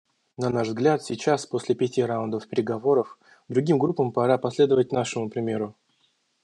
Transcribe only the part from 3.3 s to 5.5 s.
другим группам пора последовать нашему